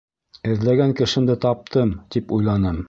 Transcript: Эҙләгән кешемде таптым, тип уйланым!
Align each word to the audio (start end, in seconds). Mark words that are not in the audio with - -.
Эҙләгән 0.53 0.95
кешемде 1.01 1.37
таптым, 1.47 1.95
тип 2.17 2.37
уйланым! 2.39 2.79